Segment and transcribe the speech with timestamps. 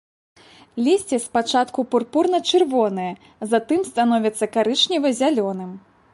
[0.85, 3.11] Лісце спачатку пурпурна-чырвонае,
[3.53, 5.71] затым становяцца карычнева-зялёным.